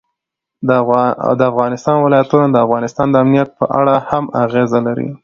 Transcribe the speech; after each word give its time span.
د 1.39 1.41
افغانستان 1.51 1.95
ولايتونه 2.01 2.47
د 2.49 2.57
افغانستان 2.65 3.07
د 3.11 3.15
امنیت 3.23 3.49
په 3.59 3.65
اړه 3.79 3.95
هم 4.09 4.25
اغېز 4.43 4.71
لري. 4.87 5.09